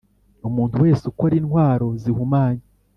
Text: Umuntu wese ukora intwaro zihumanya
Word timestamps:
Umuntu 0.47 0.75
wese 0.83 1.03
ukora 1.11 1.33
intwaro 1.41 1.87
zihumanya 2.01 2.65